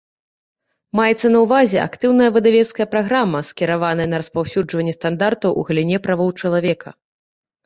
[0.99, 6.89] Маецца на ўвазе актыўная выдавецкая праграма, скіраваная на распаўсюджванне стандартаў у галіне правоў чалавека.